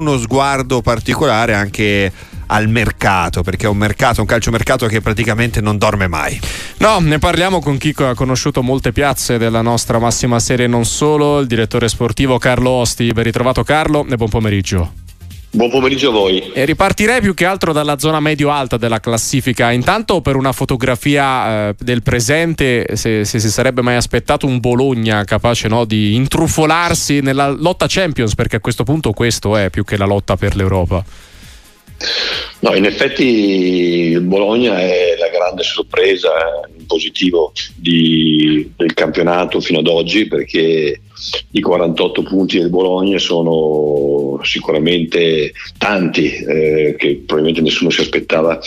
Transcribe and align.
uno 0.00 0.16
sguardo 0.16 0.80
particolare 0.80 1.54
anche 1.54 2.12
al 2.46 2.68
mercato, 2.68 3.42
perché 3.42 3.66
è 3.66 3.68
un 3.68 3.78
mercato, 3.78 4.20
un 4.20 4.28
calciomercato 4.28 4.86
che 4.86 5.00
praticamente 5.00 5.60
non 5.60 5.76
dorme 5.76 6.06
mai. 6.06 6.38
No, 6.76 7.00
ne 7.00 7.18
parliamo 7.18 7.58
con 7.58 7.78
chi 7.78 7.92
ha 7.96 8.14
conosciuto 8.14 8.62
molte 8.62 8.92
piazze 8.92 9.38
della 9.38 9.60
nostra 9.60 9.98
massima 9.98 10.38
serie, 10.38 10.68
non 10.68 10.84
solo, 10.84 11.40
il 11.40 11.48
direttore 11.48 11.88
sportivo 11.88 12.38
Carlo 12.38 12.70
Osti. 12.70 13.10
Ben 13.10 13.24
ritrovato 13.24 13.64
Carlo 13.64 14.06
e 14.08 14.14
buon 14.14 14.28
pomeriggio. 14.28 15.07
Buon 15.50 15.70
pomeriggio 15.70 16.10
a 16.10 16.12
voi. 16.12 16.50
E 16.52 16.66
ripartirei 16.66 17.20
più 17.20 17.32
che 17.32 17.46
altro 17.46 17.72
dalla 17.72 17.98
zona 17.98 18.20
medio-alta 18.20 18.76
della 18.76 19.00
classifica. 19.00 19.70
Intanto 19.70 20.20
per 20.20 20.36
una 20.36 20.52
fotografia 20.52 21.68
eh, 21.68 21.74
del 21.78 22.02
presente, 22.02 22.86
se, 22.96 23.24
se, 23.24 23.38
si 23.38 23.48
sarebbe 23.48 23.80
mai 23.80 23.96
aspettato 23.96 24.46
un 24.46 24.60
Bologna 24.60 25.24
capace 25.24 25.66
no, 25.68 25.86
di 25.86 26.14
intrufolarsi 26.14 27.20
nella 27.20 27.48
lotta 27.48 27.86
Champions, 27.88 28.34
perché 28.34 28.56
a 28.56 28.60
questo 28.60 28.84
punto 28.84 29.12
questo 29.12 29.56
è 29.56 29.70
più 29.70 29.84
che 29.84 29.96
la 29.96 30.04
lotta 30.04 30.36
per 30.36 30.54
l'Europa. 30.54 31.02
No, 32.60 32.74
in 32.74 32.84
effetti 32.84 33.24
il 33.24 34.20
Bologna 34.20 34.78
è 34.78 35.16
la 35.18 35.28
grande 35.28 35.62
sorpresa 35.62 36.30
in 36.76 36.77
positivo 36.88 37.52
di, 37.76 38.72
del 38.76 38.94
campionato 38.94 39.60
fino 39.60 39.78
ad 39.78 39.86
oggi 39.86 40.26
perché 40.26 41.00
i 41.50 41.60
48 41.60 42.22
punti 42.22 42.58
del 42.58 42.70
Bologna 42.70 43.18
sono 43.18 44.40
sicuramente 44.42 45.52
tanti 45.76 46.32
eh, 46.32 46.94
che 46.98 47.22
probabilmente 47.26 47.60
nessuno 47.60 47.90
si 47.90 48.00
aspettava 48.00 48.58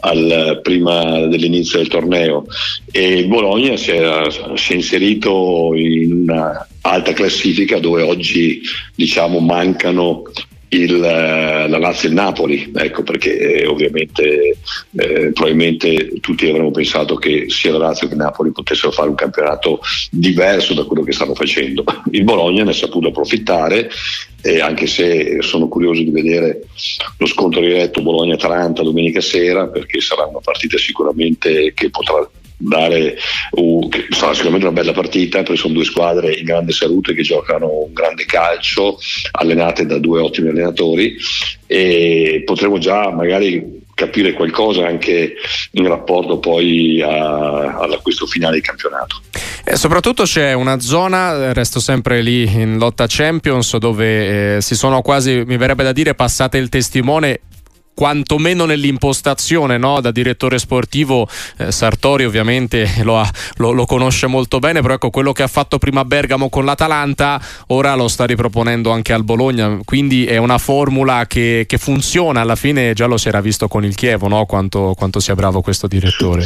al, 0.00 0.60
prima 0.62 1.26
dell'inizio 1.26 1.78
del 1.78 1.88
torneo. 1.88 2.46
E 2.90 3.18
il 3.18 3.26
Bologna 3.26 3.76
si 3.76 3.90
è, 3.90 4.26
si 4.54 4.72
è 4.72 4.74
inserito 4.76 5.72
in 5.74 6.12
una 6.12 6.66
alta 6.82 7.12
classifica 7.12 7.78
dove 7.78 8.02
oggi 8.02 8.60
diciamo 8.94 9.40
mancano 9.40 10.22
il, 10.68 11.02
eh, 11.02 11.68
la 11.68 11.78
Lazio 11.78 12.08
e 12.08 12.10
il 12.10 12.16
Napoli, 12.16 12.72
ecco 12.74 13.02
perché 13.02 13.60
eh, 13.60 13.66
ovviamente 13.66 14.56
eh, 14.96 15.30
probabilmente 15.32 16.18
tutti 16.20 16.48
avremmo 16.48 16.70
pensato 16.70 17.16
che 17.16 17.46
sia 17.48 17.72
la 17.72 17.78
Lazio 17.78 18.08
che 18.08 18.14
il 18.14 18.20
Napoli 18.20 18.50
potessero 18.50 18.90
fare 18.90 19.08
un 19.08 19.14
campionato 19.14 19.80
diverso 20.10 20.74
da 20.74 20.84
quello 20.84 21.02
che 21.02 21.12
stanno 21.12 21.34
facendo. 21.34 21.84
Il 22.10 22.24
Bologna 22.24 22.64
ne 22.64 22.70
ha 22.70 22.74
saputo 22.74 23.08
approfittare 23.08 23.88
e 24.42 24.60
anche 24.60 24.86
se 24.86 25.38
sono 25.40 25.68
curioso 25.68 26.02
di 26.02 26.10
vedere 26.10 26.62
lo 27.18 27.26
scontro 27.26 27.60
diretto 27.60 28.02
Bologna-Atalanta 28.02 28.82
domenica 28.82 29.20
sera 29.20 29.66
perché 29.66 30.00
sarà 30.00 30.24
una 30.24 30.40
partita 30.40 30.78
sicuramente 30.78 31.72
che 31.74 31.90
potrà 31.90 32.28
dare 32.56 33.16
uh, 33.50 33.88
sarà 34.10 34.32
sicuramente 34.32 34.66
una 34.66 34.80
bella 34.80 34.92
partita 34.92 35.42
perché 35.42 35.56
sono 35.56 35.74
due 35.74 35.84
squadre 35.84 36.32
in 36.32 36.44
grande 36.44 36.72
salute 36.72 37.14
che 37.14 37.22
giocano 37.22 37.84
un 37.86 37.92
grande 37.92 38.24
calcio 38.24 38.98
allenate 39.32 39.84
da 39.86 39.98
due 39.98 40.20
ottimi 40.20 40.48
allenatori 40.48 41.16
e 41.66 42.42
potremo 42.44 42.78
già 42.78 43.10
magari 43.10 43.84
capire 43.96 44.34
qualcosa 44.34 44.86
anche 44.86 45.32
in 45.72 45.88
rapporto 45.88 46.38
poi 46.38 47.00
a, 47.00 47.78
all'acquisto 47.78 48.26
finale 48.26 48.54
del 48.54 48.62
campionato. 48.62 49.22
E 49.64 49.76
soprattutto 49.76 50.24
c'è 50.24 50.52
una 50.52 50.80
zona, 50.80 51.54
resto 51.54 51.80
sempre 51.80 52.20
lì 52.20 52.42
in 52.42 52.76
lotta 52.76 53.06
Champions, 53.08 53.74
dove 53.78 54.56
eh, 54.56 54.60
si 54.60 54.74
sono 54.74 55.00
quasi, 55.00 55.44
mi 55.46 55.56
verrebbe 55.56 55.82
da 55.82 55.92
dire, 55.92 56.14
passate 56.14 56.58
il 56.58 56.68
testimone 56.68 57.40
quantomeno 57.96 58.66
nell'impostazione 58.66 59.78
no? 59.78 60.02
da 60.02 60.10
direttore 60.10 60.58
sportivo 60.58 61.26
eh, 61.56 61.72
Sartori 61.72 62.26
ovviamente 62.26 62.86
lo, 63.02 63.18
ha, 63.18 63.26
lo, 63.56 63.72
lo, 63.72 63.86
conosce 63.86 64.26
molto 64.26 64.58
bene 64.58 64.82
però 64.82 64.92
ecco 64.92 65.08
quello 65.08 65.32
che 65.32 65.42
ha 65.42 65.46
fatto 65.46 65.78
prima 65.78 66.00
a 66.00 66.04
Bergamo 66.04 66.50
con 66.50 66.66
l'Atalanta 66.66 67.40
ora 67.68 67.94
lo 67.94 68.08
sta 68.08 68.26
riproponendo 68.26 68.90
anche 68.90 69.14
al 69.14 69.24
Bologna 69.24 69.80
quindi 69.82 70.26
è 70.26 70.36
una 70.36 70.58
formula 70.58 71.26
che, 71.26 71.64
che 71.66 71.78
funziona 71.78 72.42
alla 72.42 72.54
fine 72.54 72.92
già 72.92 73.06
lo 73.06 73.16
si 73.16 73.28
era 73.28 73.40
visto 73.40 73.66
con 73.66 73.82
il 73.82 73.94
Chievo 73.94 74.28
no? 74.28 74.44
quanto, 74.44 74.92
quanto 74.94 75.18
sia 75.18 75.34
bravo 75.34 75.62
questo 75.62 75.86
direttore 75.86 76.44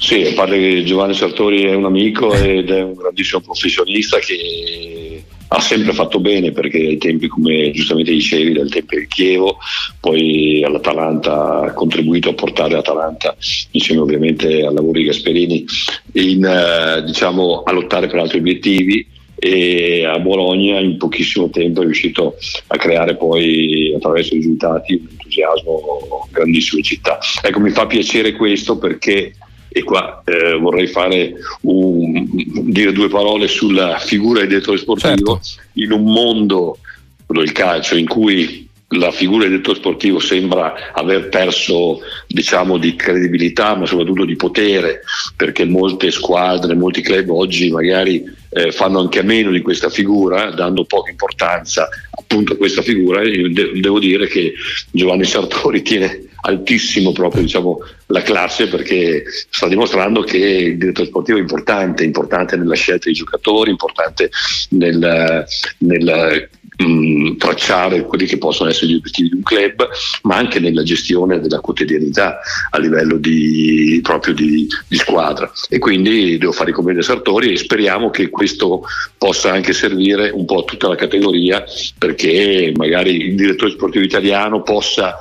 sì, 0.00 0.26
a 0.26 0.32
parte 0.32 0.60
che 0.60 0.84
Giovanni 0.84 1.14
Sartori 1.14 1.64
è 1.64 1.74
un 1.74 1.86
amico 1.86 2.32
ed 2.32 2.70
è 2.70 2.82
un 2.82 2.94
grandissimo 2.94 3.40
professionista 3.40 4.18
che 4.20 5.24
ha 5.48 5.60
sempre 5.60 5.92
fatto 5.92 6.20
bene 6.20 6.52
perché 6.52 6.78
ai 6.78 6.98
tempi, 6.98 7.28
come 7.28 7.70
giustamente 7.70 8.12
dicevi, 8.12 8.52
dal 8.52 8.68
tempo 8.68 8.94
del 8.94 9.06
Chievo, 9.06 9.58
poi 10.00 10.62
all'Atalanta 10.62 11.62
ha 11.62 11.72
contribuito 11.72 12.30
a 12.30 12.34
portare 12.34 12.74
l'Atalanta, 12.74 13.36
insieme 13.70 14.02
ovviamente 14.02 14.64
al 14.64 14.74
lavoro 14.74 14.98
di 14.98 15.04
Gasperini, 15.04 15.64
in, 16.12 16.44
eh, 16.44 17.02
diciamo, 17.04 17.62
a 17.62 17.72
lottare 17.72 18.08
per 18.08 18.18
altri 18.18 18.38
obiettivi 18.38 19.06
e 19.40 20.04
a 20.04 20.18
Bologna 20.18 20.80
in 20.80 20.96
pochissimo 20.96 21.48
tempo 21.48 21.80
è 21.80 21.84
riuscito 21.84 22.34
a 22.66 22.76
creare 22.76 23.16
poi 23.16 23.94
attraverso 23.94 24.34
i 24.34 24.38
risultati 24.38 24.94
un 24.94 25.06
entusiasmo 25.10 26.28
grandissimo 26.30 26.78
in 26.78 26.84
città. 26.84 27.18
Ecco, 27.40 27.60
mi 27.60 27.70
fa 27.70 27.86
piacere 27.86 28.32
questo 28.32 28.78
perché 28.78 29.32
e 29.70 29.82
qua 29.84 30.22
eh, 30.24 30.54
vorrei 30.56 30.86
fare 30.86 31.34
un, 31.62 32.26
dire 32.68 32.92
due 32.92 33.08
parole 33.08 33.48
sulla 33.48 33.98
figura 33.98 34.40
del 34.40 34.48
direttore 34.48 34.78
sportivo 34.78 35.40
certo. 35.40 35.70
in 35.74 35.92
un 35.92 36.04
mondo, 36.04 36.78
quello 37.24 37.42
del 37.42 37.52
calcio, 37.52 37.96
in 37.96 38.06
cui 38.06 38.66
la 38.92 39.10
figura 39.10 39.42
del 39.42 39.52
direttore 39.52 39.78
sportivo 39.78 40.18
sembra 40.18 40.92
aver 40.94 41.28
perso 41.28 42.00
diciamo 42.26 42.78
di 42.78 42.96
credibilità 42.96 43.76
ma 43.76 43.84
soprattutto 43.84 44.24
di 44.24 44.36
potere 44.36 45.02
perché 45.36 45.66
molte 45.66 46.10
squadre, 46.10 46.74
molti 46.74 47.02
club 47.02 47.28
oggi 47.28 47.70
magari 47.70 48.24
eh, 48.50 48.72
fanno 48.72 49.00
anche 49.00 49.18
a 49.18 49.24
meno 49.24 49.50
di 49.50 49.60
questa 49.60 49.90
figura 49.90 50.52
dando 50.52 50.84
poca 50.84 51.10
importanza 51.10 51.86
appunto 52.10 52.54
a 52.54 52.56
questa 52.56 52.80
figura 52.80 53.22
Io 53.22 53.52
de- 53.52 53.78
devo 53.78 53.98
dire 53.98 54.26
che 54.26 54.54
Giovanni 54.90 55.24
Sartori 55.24 55.82
tiene 55.82 56.27
altissimo 56.42 57.12
proprio 57.12 57.42
diciamo, 57.42 57.78
la 58.06 58.22
classe 58.22 58.68
perché 58.68 59.24
sta 59.50 59.68
dimostrando 59.68 60.22
che 60.22 60.38
il 60.38 60.78
direttore 60.78 61.08
sportivo 61.08 61.38
è 61.38 61.40
importante, 61.40 62.04
importante 62.04 62.56
nella 62.56 62.74
scelta 62.74 63.04
dei 63.06 63.14
giocatori, 63.14 63.70
importante 63.70 64.30
nel, 64.70 65.44
nel 65.78 66.48
mh, 66.78 66.84
mm, 66.84 67.36
tracciare 67.36 68.02
quelli 68.04 68.26
che 68.26 68.38
possono 68.38 68.70
essere 68.70 68.92
gli 68.92 68.94
obiettivi 68.96 69.28
di 69.28 69.34
un 69.36 69.42
club, 69.42 69.88
ma 70.22 70.36
anche 70.36 70.60
nella 70.60 70.82
gestione 70.82 71.40
della 71.40 71.60
quotidianità 71.60 72.38
a 72.70 72.78
livello 72.78 73.16
di, 73.16 74.00
proprio 74.02 74.34
di, 74.34 74.66
di 74.86 74.96
squadra. 74.96 75.50
E 75.68 75.78
quindi 75.78 76.38
devo 76.38 76.52
fare 76.52 76.70
i 76.70 76.72
complimenti 76.72 77.08
a 77.08 77.14
Sartori 77.14 77.52
e 77.52 77.56
speriamo 77.56 78.10
che 78.10 78.30
questo 78.30 78.84
possa 79.16 79.52
anche 79.52 79.72
servire 79.72 80.30
un 80.30 80.44
po' 80.44 80.60
a 80.60 80.64
tutta 80.64 80.88
la 80.88 80.96
categoria 80.96 81.64
perché 81.98 82.72
magari 82.76 83.28
il 83.28 83.34
direttore 83.34 83.72
sportivo 83.72 84.04
italiano 84.04 84.62
possa 84.62 85.16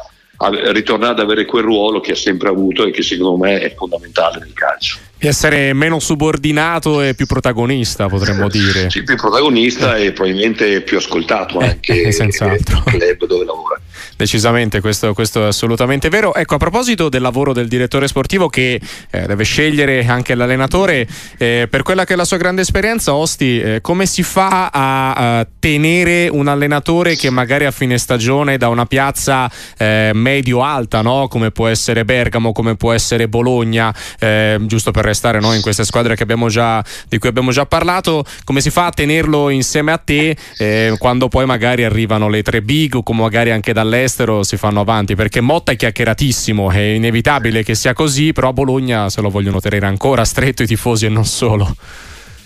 ritornare 0.72 1.14
ad 1.14 1.20
avere 1.20 1.46
quel 1.46 1.64
ruolo 1.64 2.00
che 2.00 2.12
ha 2.12 2.16
sempre 2.16 2.50
avuto 2.50 2.86
e 2.86 2.92
che 2.92 3.02
secondo 3.02 3.38
me 3.38 3.60
è 3.60 3.74
fondamentale 3.74 4.40
nel 4.40 4.54
calcio. 4.54 5.00
Di 5.20 5.28
essere 5.28 5.74
meno 5.74 6.00
subordinato 6.00 7.02
e 7.02 7.14
più 7.16 7.26
protagonista, 7.26 8.08
potremmo 8.08 8.48
dire. 8.50 8.90
Sì, 8.90 9.04
più 9.04 9.16
protagonista 9.16 9.96
e 9.96 10.12
probabilmente 10.12 10.82
più 10.82 10.98
ascoltato 10.98 11.60
eh, 11.60 11.68
anche 11.68 12.02
eh, 12.04 12.12
senz'altro. 12.12 12.84
nel 12.86 13.00
club 13.00 13.26
dove 13.26 13.46
lavora. 13.46 13.82
Decisamente, 14.18 14.82
questo, 14.82 15.14
questo, 15.14 15.44
è 15.44 15.48
assolutamente 15.48 16.10
vero. 16.10 16.34
Ecco, 16.34 16.56
a 16.56 16.58
proposito 16.58 17.08
del 17.08 17.22
lavoro 17.22 17.54
del 17.54 17.68
direttore 17.68 18.08
sportivo 18.08 18.48
che 18.48 18.82
eh, 19.12 19.26
deve 19.28 19.44
scegliere 19.44 20.04
anche 20.08 20.34
l'allenatore, 20.34 21.08
eh, 21.38 21.68
per 21.70 21.84
quella 21.84 22.04
che 22.04 22.14
è 22.14 22.16
la 22.16 22.26
sua 22.26 22.38
grande 22.38 22.62
esperienza, 22.62 23.14
Osti, 23.14 23.60
eh, 23.60 23.82
come 23.82 24.08
si 24.08 24.24
fa 24.24 24.70
a, 24.72 25.14
a, 25.14 25.48
tenere 25.60 26.30
un 26.30 26.48
allenatore 26.48 27.16
che 27.16 27.30
magari 27.30 27.66
a 27.66 27.72
fine 27.72 28.00
stagione 28.00 28.58
da 28.58 28.70
una 28.70 28.88
piazza 28.88 29.52
eh, 29.78 30.10
medio-alta, 30.16 31.02
no? 31.02 31.28
come 31.28 31.52
può 31.52 31.68
essere 31.68 32.04
Bergamo, 32.04 32.54
come 32.54 32.76
può 32.76 32.94
essere 32.94 33.28
Bologna, 33.28 33.94
eh, 34.20 34.58
giusto 34.62 34.90
per 34.90 35.07
restare 35.08 35.40
no? 35.40 35.54
in 35.54 35.62
queste 35.62 35.84
squadre 35.84 36.16
già, 36.48 36.84
di 37.08 37.18
cui 37.18 37.30
abbiamo 37.30 37.52
già 37.52 37.66
parlato, 37.66 38.24
come 38.44 38.62
si 38.62 38.70
fa 38.70 38.86
a 38.88 38.92
tenerlo 38.92 39.50
insieme 39.50 39.92
a 39.92 39.98
te 39.98 40.36
eh, 40.58 40.96
quando 40.98 41.28
poi 41.28 41.46
magari 41.46 41.84
arrivano 41.84 42.30
le 42.30 42.44
tre 42.44 42.62
big 42.62 42.96
o 42.96 43.04
come 43.04 43.22
magari 43.22 43.52
anche 43.52 43.74
dall'estero? 43.74 43.96
all'estero 43.98 44.44
si 44.44 44.58
fanno 44.58 44.82
avanti 44.82 45.16
perché 45.16 45.42
Motta 45.42 45.72
è 45.72 45.76
chiacchieratissimo, 45.76 46.72
è 46.72 46.80
inevitabile 46.80 47.64
che 47.64 47.76
sia 47.76 47.94
così, 47.94 48.34
però 48.34 48.50
a 48.50 48.54
Bologna 48.54 49.10
se 49.10 49.22
lo 49.22 49.30
vogliono 49.30 49.60
tenere 49.60 49.86
ancora 49.86 50.24
stretto 50.26 50.64
i 50.64 50.68
tifosi 50.68 51.06
e 51.06 51.10
non 51.10 51.26
solo. 51.26 51.76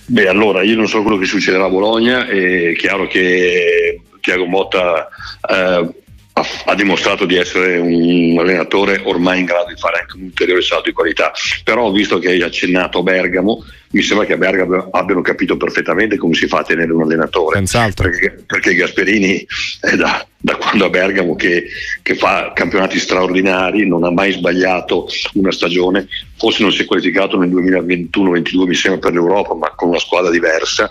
Beh, 0.05 0.27
allora 0.27 0.63
io 0.63 0.75
non 0.75 0.87
so 0.87 1.01
quello 1.01 1.17
che 1.17 1.25
succederà 1.25 1.65
a 1.65 1.69
Bologna, 1.69 2.27
è 2.27 2.73
chiaro 2.75 3.07
che 3.07 4.01
Tiago 4.19 4.45
Motta 4.45 5.07
eh, 5.49 5.89
ha, 6.41 6.71
ha, 6.71 6.75
dimostrato 6.75 7.25
di 7.25 7.37
essere 7.37 7.77
un 7.77 8.37
allenatore 8.39 9.01
ormai 9.03 9.39
in 9.39 9.45
grado 9.45 9.73
di 9.73 9.79
fare 9.79 9.99
anche 10.01 10.17
un 10.17 10.23
ulteriore 10.23 10.61
salto 10.61 10.89
di 10.89 10.93
qualità, 10.93 11.31
però 11.63 11.85
ho 11.85 11.91
visto 11.91 12.19
che 12.19 12.29
hai 12.29 12.41
accennato 12.41 12.99
a 12.99 13.03
Bergamo, 13.03 13.63
mi 13.91 14.01
sembra 14.01 14.25
che 14.25 14.33
a 14.33 14.37
Bergamo 14.37 14.89
abbiano 14.91 15.21
capito 15.21 15.57
perfettamente 15.57 16.17
come 16.17 16.33
si 16.33 16.47
fa 16.47 16.59
a 16.59 16.63
tenere 16.63 16.91
un 16.91 17.01
allenatore. 17.01 17.57
Senz'altro. 17.57 18.09
Perché, 18.09 18.43
perché 18.45 18.73
Gasperini 18.73 19.45
è 19.79 19.95
da, 19.95 20.25
da 20.41 20.55
quando 20.55 20.85
a 20.85 20.89
Bergamo 20.89 21.35
che, 21.35 21.67
che, 22.01 22.15
fa 22.15 22.51
campionati 22.53 22.97
straordinari, 22.97 23.87
non 23.87 24.03
ha 24.03 24.09
mai 24.09 24.31
sbagliato 24.31 25.07
una 25.33 25.51
stagione, 25.51 26.07
forse 26.35 26.63
non 26.63 26.71
si 26.71 26.81
è 26.81 26.85
qualificato 26.85 27.37
nel 27.37 27.49
2021-22 27.51 28.65
mi 28.65 28.73
sembra 28.73 28.99
per 28.99 29.13
l'Europa, 29.13 29.53
ma 29.53 29.69
con 29.75 29.89
una 29.89 29.99
squadra 29.99 30.31
diversa, 30.31 30.89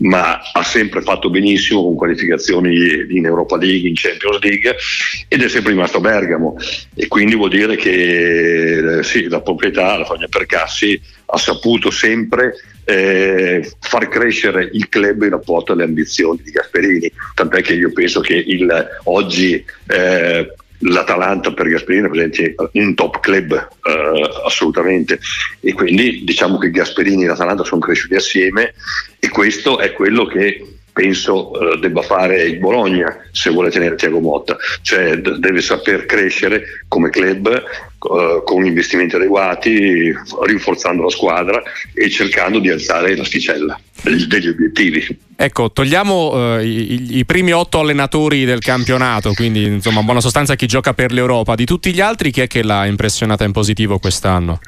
ma 0.00 0.40
ha 0.52 0.62
sempre 0.62 1.00
fatto 1.00 1.30
benissimo 1.30 1.82
con 1.82 1.94
qualificazioni 1.94 3.06
in 3.08 3.24
Europa 3.24 3.56
League, 3.56 3.88
in 3.88 3.94
Champions 3.94 4.38
League 4.40 4.76
ed 5.28 5.42
è 5.42 5.48
sempre 5.48 5.72
rimasto 5.72 5.96
a 5.96 6.00
Bergamo. 6.00 6.56
E 6.94 7.08
quindi 7.08 7.36
vuol 7.36 7.50
dire 7.50 7.76
che 7.76 8.98
eh, 8.98 9.02
sì, 9.02 9.28
la 9.28 9.40
proprietà, 9.40 9.96
la 9.96 10.04
famiglia 10.04 10.28
Percassi 10.28 11.00
ha 11.26 11.38
saputo 11.38 11.90
sempre 11.90 12.54
eh, 12.90 13.72
far 13.78 14.08
crescere 14.08 14.68
il 14.72 14.88
club 14.88 15.22
in 15.22 15.30
rapporto 15.30 15.72
alle 15.72 15.84
ambizioni 15.84 16.40
di 16.42 16.50
Gasperini, 16.50 17.10
tant'è 17.34 17.62
che 17.62 17.74
io 17.74 17.92
penso 17.92 18.20
che 18.20 18.34
il, 18.34 18.88
oggi 19.04 19.64
eh, 19.86 20.52
l'Atalanta 20.78 21.52
per 21.52 21.68
Gasperini 21.68 22.02
rappresenti 22.02 22.54
un 22.72 22.94
top 22.94 23.20
club 23.20 23.52
eh, 23.52 24.30
assolutamente. 24.44 25.20
E 25.60 25.72
quindi 25.72 26.24
diciamo 26.24 26.58
che 26.58 26.70
Gasperini 26.70 27.24
e 27.24 27.26
l'Atalanta 27.28 27.62
sono 27.62 27.80
cresciuti 27.80 28.16
assieme 28.16 28.74
e 29.20 29.28
questo 29.28 29.78
è 29.78 29.92
quello 29.92 30.26
che 30.26 30.79
penso 30.92 31.50
uh, 31.50 31.78
debba 31.78 32.02
fare 32.02 32.42
il 32.42 32.58
Bologna 32.58 33.16
se 33.32 33.50
vuole 33.50 33.70
tenere 33.70 33.96
Tiago 33.96 34.20
Motta, 34.20 34.56
cioè 34.82 35.16
d- 35.16 35.38
deve 35.38 35.60
saper 35.60 36.06
crescere 36.06 36.84
come 36.88 37.10
club 37.10 37.46
uh, 37.46 38.42
con 38.44 38.64
investimenti 38.64 39.16
adeguati, 39.16 40.12
rinforzando 40.42 41.02
la 41.02 41.10
squadra 41.10 41.62
e 41.94 42.10
cercando 42.10 42.58
di 42.58 42.70
alzare 42.70 43.16
l'asticella 43.16 43.78
degli, 44.02 44.48
obiettivi. 44.48 45.18
Ecco, 45.36 45.70
togliamo 45.70 46.56
uh, 46.56 46.60
i, 46.60 47.18
i, 47.18 47.24
primi 47.24 47.52
otto 47.52 47.80
allenatori 47.80 48.44
del 48.44 48.60
campionato, 48.60 49.32
quindi 49.32 49.64
insomma 49.64 50.00
in 50.00 50.04
buona 50.04 50.20
sostanza 50.20 50.54
chi 50.54 50.66
gioca 50.66 50.92
per 50.94 51.12
l'Europa. 51.12 51.54
Di 51.54 51.64
tutti 51.64 51.92
gli 51.92 52.00
altri 52.00 52.30
chi 52.30 52.42
è 52.42 52.46
che 52.46 52.62
l'ha 52.62 52.86
impressionata 52.86 53.44
in 53.44 53.52
positivo 53.52 53.98
quest'anno? 53.98 54.58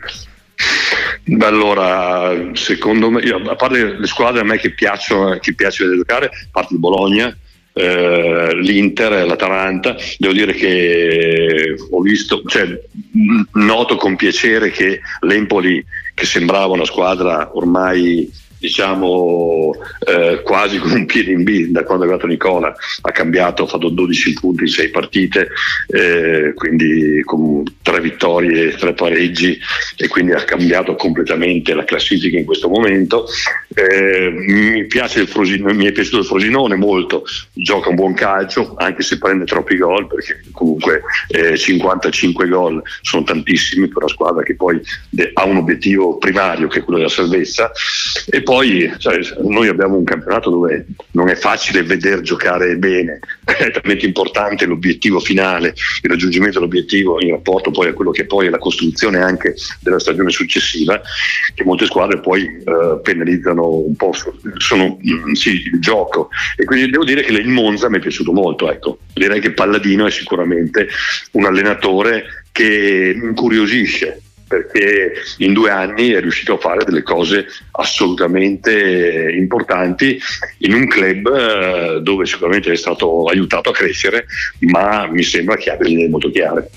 Beh, 1.24 1.46
allora, 1.46 2.50
secondo 2.54 3.10
me, 3.10 3.20
io, 3.20 3.36
a 3.36 3.54
parte 3.54 3.96
le 3.98 4.06
squadre 4.06 4.40
a 4.40 4.44
me 4.44 4.58
che 4.58 4.74
piacciono, 4.74 5.38
che 5.38 5.54
piace 5.54 5.84
giocare, 5.84 6.26
a 6.26 6.48
parte 6.50 6.74
il 6.74 6.80
Bologna, 6.80 7.36
eh, 7.74 8.54
l'Inter, 8.56 9.26
l'Atalanta, 9.26 9.96
devo 10.18 10.32
dire 10.32 10.52
che 10.52 11.74
ho 11.90 12.00
visto, 12.00 12.42
cioè, 12.46 12.78
noto 13.52 13.96
con 13.96 14.16
piacere 14.16 14.70
che 14.70 15.00
l'Empoli, 15.20 15.84
che 16.14 16.26
sembrava 16.26 16.74
una 16.74 16.84
squadra 16.84 17.50
ormai 17.54 18.30
diciamo 18.62 19.72
eh, 20.06 20.21
quasi 20.62 20.78
con 20.78 20.92
un 20.92 21.06
piede 21.06 21.32
in 21.32 21.42
B 21.42 21.66
da 21.66 21.82
quando 21.82 22.04
è 22.04 22.06
arrivato 22.06 22.28
Nicola 22.28 22.72
ha 23.00 23.10
cambiato, 23.10 23.64
ha 23.64 23.66
fatto 23.66 23.88
12 23.88 24.34
punti 24.34 24.62
in 24.62 24.68
6 24.68 24.90
partite 24.90 25.48
eh, 25.88 26.52
quindi 26.54 27.20
con 27.24 27.64
tre 27.82 28.00
vittorie 28.00 28.68
e 28.68 28.76
tre 28.76 28.92
pareggi 28.92 29.58
e 29.96 30.06
quindi 30.06 30.32
ha 30.32 30.44
cambiato 30.44 30.94
completamente 30.94 31.74
la 31.74 31.84
classifica 31.84 32.38
in 32.38 32.44
questo 32.44 32.68
momento. 32.68 33.26
Eh, 33.74 34.30
mi, 34.30 34.86
Frosinone, 35.26 35.72
mi 35.72 35.86
è 35.86 35.92
piaciuto 35.92 36.18
il 36.18 36.26
Frosinone 36.26 36.76
molto 36.76 37.24
gioca 37.52 37.88
un 37.88 37.96
buon 37.96 38.14
calcio 38.14 38.74
anche 38.76 39.02
se 39.02 39.18
prende 39.18 39.44
troppi 39.44 39.76
gol 39.76 40.06
perché 40.06 40.42
comunque 40.52 41.02
55 41.54 42.44
eh, 42.44 42.48
gol 42.48 42.82
sono 43.00 43.24
tantissimi 43.24 43.88
per 43.88 44.02
una 44.02 44.08
squadra 44.08 44.42
che 44.42 44.54
poi 44.54 44.80
ha 45.32 45.44
un 45.44 45.56
obiettivo 45.56 46.18
primario 46.18 46.68
che 46.68 46.80
è 46.80 46.82
quello 46.84 46.98
della 46.98 47.10
salvezza. 47.10 47.72
E 48.30 48.42
poi 48.42 48.92
cioè, 48.98 49.18
noi 49.42 49.68
abbiamo 49.68 49.96
un 49.96 50.04
campionato 50.04 50.51
dove 50.52 50.86
non 51.12 51.28
è 51.28 51.34
facile 51.34 51.82
vedere 51.82 52.22
giocare 52.22 52.76
bene, 52.76 53.18
è 53.44 53.70
talmente 53.70 54.06
importante 54.06 54.66
l'obiettivo 54.66 55.18
finale, 55.20 55.74
il 56.02 56.10
raggiungimento 56.10 56.58
dell'obiettivo 56.58 57.20
in 57.20 57.30
rapporto 57.30 57.70
poi 57.70 57.88
a 57.88 57.92
quello 57.92 58.10
che 58.10 58.26
poi 58.26 58.46
è 58.46 58.50
la 58.50 58.58
costruzione 58.58 59.20
anche 59.20 59.54
della 59.80 59.98
stagione 59.98 60.30
successiva, 60.30 61.00
che 61.54 61.64
molte 61.64 61.86
squadre 61.86 62.20
poi 62.20 62.44
eh, 62.44 63.00
penalizzano 63.02 63.76
un 63.76 63.96
po' 63.96 64.12
sono, 64.56 64.98
mm, 65.04 65.32
sì, 65.32 65.62
il 65.72 65.80
gioco. 65.80 66.28
E 66.56 66.64
quindi 66.64 66.90
devo 66.90 67.04
dire 67.04 67.22
che 67.22 67.32
il 67.32 67.48
Monza 67.48 67.88
mi 67.88 67.98
è 67.98 68.00
piaciuto 68.00 68.32
molto. 68.32 68.70
Ecco. 68.70 68.98
Direi 69.14 69.40
che 69.40 69.52
Palladino 69.52 70.06
è 70.06 70.10
sicuramente 70.10 70.88
un 71.32 71.44
allenatore 71.44 72.44
che 72.52 73.14
incuriosisce 73.14 74.20
perché 74.52 75.14
in 75.38 75.54
due 75.54 75.70
anni 75.70 76.10
è 76.10 76.20
riuscito 76.20 76.54
a 76.54 76.58
fare 76.58 76.84
delle 76.84 77.02
cose 77.02 77.46
assolutamente 77.70 79.32
importanti 79.34 80.20
in 80.58 80.74
un 80.74 80.86
club 80.86 81.26
eh, 81.26 82.00
dove 82.02 82.26
sicuramente 82.26 82.70
è 82.70 82.76
stato 82.76 83.24
aiutato 83.24 83.70
a 83.70 83.72
crescere, 83.72 84.26
ma 84.60 85.06
mi 85.06 85.22
sembra 85.22 85.56
che 85.56 85.70
abbia 85.70 85.88
linee 85.88 86.08
molto 86.08 86.30
chiare. 86.30 86.68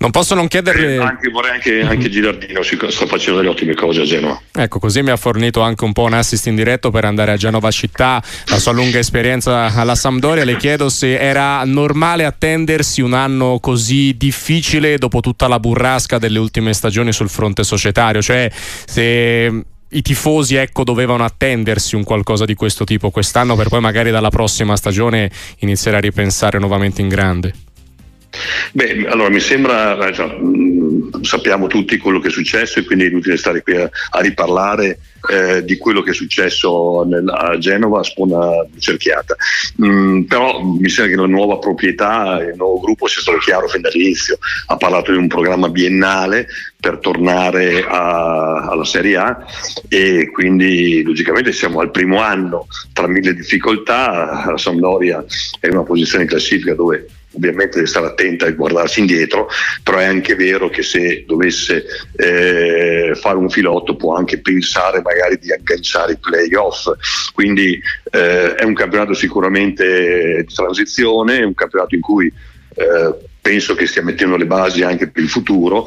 Non 0.00 0.12
posso 0.12 0.34
non 0.34 0.48
chiederle. 0.48 0.94
Eh, 0.94 0.98
anche, 0.98 1.28
vorrei 1.28 1.52
anche, 1.52 1.82
anche 1.82 2.08
Girardino 2.08 2.62
sta 2.62 3.04
facendo 3.04 3.38
delle 3.38 3.50
ottime 3.50 3.74
cose 3.74 4.00
a 4.00 4.04
Genova. 4.04 4.40
Ecco, 4.50 4.78
così 4.78 5.02
mi 5.02 5.10
ha 5.10 5.16
fornito 5.16 5.60
anche 5.60 5.84
un 5.84 5.92
po' 5.92 6.04
un 6.04 6.14
assist 6.14 6.46
in 6.46 6.56
diretto 6.56 6.90
per 6.90 7.04
andare 7.04 7.32
a 7.32 7.36
Genova 7.36 7.70
città, 7.70 8.22
la 8.46 8.58
sua 8.58 8.72
lunga 8.72 8.98
esperienza 8.98 9.74
alla 9.74 9.94
Sampdoria. 9.94 10.44
Le 10.44 10.56
chiedo 10.56 10.88
se 10.88 11.18
era 11.18 11.62
normale 11.64 12.24
attendersi 12.24 13.02
un 13.02 13.12
anno 13.12 13.58
così 13.60 14.16
difficile 14.16 14.96
dopo 14.96 15.20
tutta 15.20 15.48
la 15.48 15.60
burrasca 15.60 16.16
delle 16.16 16.38
ultime 16.38 16.72
stagioni 16.72 17.12
sul 17.12 17.28
fronte 17.28 17.62
societario, 17.62 18.22
cioè 18.22 18.50
se 18.86 19.64
i 19.92 20.02
tifosi 20.02 20.54
ecco, 20.54 20.82
dovevano 20.82 21.24
attendersi 21.24 21.94
un 21.94 22.04
qualcosa 22.04 22.46
di 22.46 22.54
questo 22.54 22.84
tipo 22.84 23.10
quest'anno 23.10 23.54
per 23.54 23.68
poi 23.68 23.80
magari 23.80 24.10
dalla 24.10 24.30
prossima 24.30 24.76
stagione 24.76 25.30
iniziare 25.58 25.98
a 25.98 26.00
ripensare 26.00 26.58
nuovamente 26.58 27.02
in 27.02 27.08
grande. 27.08 27.52
Beh, 28.72 29.06
allora 29.08 29.28
mi 29.28 29.40
sembra, 29.40 30.12
cioè, 30.12 30.36
sappiamo 31.22 31.66
tutti 31.66 31.96
quello 31.98 32.20
che 32.20 32.28
è 32.28 32.30
successo 32.30 32.78
e 32.78 32.84
quindi 32.84 33.04
è 33.04 33.08
inutile 33.08 33.36
stare 33.36 33.62
qui 33.62 33.76
a, 33.76 33.90
a 34.10 34.20
riparlare 34.20 34.98
eh, 35.28 35.64
di 35.64 35.76
quello 35.76 36.02
che 36.02 36.10
è 36.10 36.14
successo 36.14 37.04
nel, 37.04 37.28
a 37.28 37.58
Genova 37.58 38.00
a 38.00 38.04
sponda 38.04 38.66
cerchiata. 38.78 39.36
Mm, 39.82 40.22
però 40.22 40.60
mi 40.60 40.88
sembra 40.88 41.14
che 41.14 41.20
la 41.20 41.26
nuova 41.26 41.58
proprietà, 41.58 42.40
il 42.42 42.54
nuovo 42.56 42.80
gruppo 42.80 43.06
sia 43.06 43.20
stato 43.20 43.38
chiaro 43.38 43.68
fin 43.68 43.80
dall'inizio, 43.80 44.38
ha 44.66 44.76
parlato 44.76 45.12
di 45.12 45.18
un 45.18 45.28
programma 45.28 45.68
biennale 45.68 46.46
per 46.80 46.98
tornare 46.98 47.84
a, 47.86 48.68
alla 48.68 48.84
Serie 48.84 49.16
A 49.16 49.44
e 49.88 50.30
quindi 50.30 51.02
logicamente 51.02 51.52
siamo 51.52 51.80
al 51.80 51.90
primo 51.90 52.20
anno 52.20 52.66
tra 52.92 53.06
mille 53.06 53.34
difficoltà, 53.34 54.44
la 54.46 54.56
Sampdoria 54.56 55.24
è 55.60 55.66
in 55.66 55.74
una 55.74 55.82
posizione 55.82 56.24
classifica 56.24 56.74
dove 56.74 57.06
ovviamente 57.32 57.76
deve 57.76 57.86
stare 57.86 58.06
attenta 58.06 58.46
e 58.46 58.54
guardarsi 58.54 59.00
indietro, 59.00 59.48
però 59.82 59.98
è 59.98 60.04
anche 60.04 60.34
vero 60.34 60.68
che 60.68 60.82
se 60.82 61.24
dovesse 61.26 61.84
eh, 62.16 63.12
fare 63.14 63.36
un 63.36 63.48
filotto 63.50 63.96
può 63.96 64.14
anche 64.14 64.40
pensare 64.40 65.02
magari 65.10 65.38
di 65.38 65.52
agganciare 65.52 66.12
i 66.12 66.18
playoff, 66.18 66.88
quindi 67.34 67.80
eh, 68.12 68.54
è 68.54 68.64
un 68.64 68.74
campionato 68.74 69.14
sicuramente 69.14 70.44
di 70.46 70.54
transizione, 70.54 71.38
è 71.38 71.44
un 71.44 71.54
campionato 71.54 71.94
in 71.94 72.00
cui 72.00 72.32
eh, 72.74 73.14
penso 73.40 73.74
che 73.74 73.86
stia 73.86 74.02
mettendo 74.02 74.36
le 74.36 74.46
basi 74.46 74.82
anche 74.82 75.08
per 75.08 75.22
il 75.22 75.28
futuro 75.28 75.86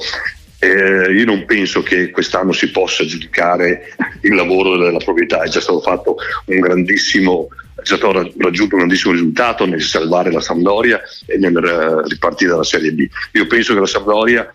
eh, 0.63 1.11
io 1.11 1.25
non 1.25 1.45
penso 1.45 1.83
che 1.83 2.09
quest'anno 2.09 2.53
si 2.53 2.71
possa 2.71 3.05
giudicare 3.05 3.95
il 4.21 4.33
lavoro 4.33 4.77
della 4.77 4.97
proprietà, 4.97 5.41
è 5.43 5.49
già 5.49 5.59
stato 5.59 5.81
fatto 5.81 6.15
un 6.45 6.59
grandissimo 6.59 7.49
è 7.75 7.85
stato 7.85 8.13
raggiunto 8.13 8.75
un 8.75 8.81
grandissimo 8.81 9.13
risultato 9.13 9.65
nel 9.65 9.81
salvare 9.81 10.31
la 10.31 10.39
Sampdoria 10.39 11.01
e 11.25 11.37
nel 11.37 11.57
eh, 11.57 12.07
ripartire 12.07 12.51
dalla 12.51 12.63
Serie 12.63 12.93
B. 12.93 13.07
Io 13.33 13.45
penso 13.47 13.73
che 13.73 13.79
la 13.81 13.85
Sampdoria 13.87 14.53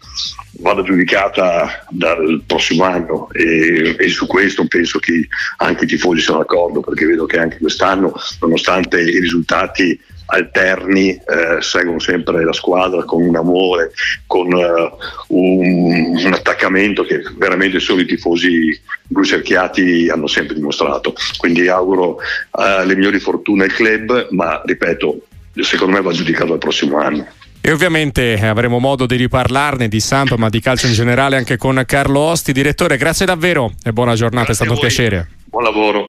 vada 0.60 0.82
giudicata 0.82 1.84
dal 1.90 2.42
prossimo 2.46 2.84
anno 2.84 3.28
e, 3.32 3.96
e, 3.98 4.08
su 4.08 4.26
questo 4.26 4.66
penso 4.66 4.98
che 4.98 5.28
anche 5.58 5.84
i 5.84 5.88
tifosi 5.88 6.22
siano 6.22 6.38
d'accordo 6.38 6.80
perché 6.80 7.04
vedo 7.04 7.26
che 7.26 7.38
anche 7.38 7.58
quest'anno, 7.58 8.14
nonostante 8.40 9.00
i 9.00 9.20
risultati 9.20 10.00
alterni 10.30 11.10
eh, 11.10 11.60
seguono 11.60 11.98
sempre 11.98 12.44
la 12.44 12.52
squadra 12.52 13.04
con 13.04 13.22
un 13.22 13.36
amore, 13.36 13.92
con 14.26 14.52
uh, 14.52 14.90
un, 15.28 16.16
un, 16.16 16.32
attaccamento 16.32 17.02
che 17.04 17.22
veramente 17.36 17.80
solo 17.80 18.02
i 18.02 18.06
tifosi 18.06 18.78
blu 19.06 19.24
cerchiati 19.24 20.08
hanno 20.10 20.26
sempre 20.26 20.54
dimostrato. 20.54 21.14
Quindi 21.36 21.68
auguro 21.68 22.18
uh, 22.50 22.84
le 22.84 22.94
migliori 22.94 23.18
fortune 23.20 23.64
al 23.64 23.72
club, 23.72 24.28
ma 24.30 24.60
ripeto, 24.64 25.20
secondo 25.60 25.96
me 25.96 26.02
va 26.02 26.12
giudicato 26.12 26.52
al 26.52 26.58
prossimo 26.58 26.98
anno. 26.98 27.26
E 27.60 27.72
ovviamente 27.72 28.38
avremo 28.42 28.78
modo 28.78 29.06
di 29.06 29.16
riparlarne 29.16 29.88
di 29.88 30.00
Samp, 30.00 30.34
ma 30.36 30.48
di 30.48 30.60
calcio 30.60 30.86
in 30.86 30.92
generale 30.92 31.36
anche 31.36 31.56
con 31.56 31.82
Carlo 31.86 32.20
Osti. 32.20 32.52
Direttore, 32.52 32.96
grazie 32.96 33.26
davvero 33.26 33.72
e 33.82 33.92
buona 33.92 34.14
giornata, 34.14 34.52
grazie 34.52 34.64
è 34.64 34.66
stato 34.66 34.72
un 34.72 34.78
piacere. 34.78 35.28
Buon 35.46 35.64
lavoro. 35.64 36.06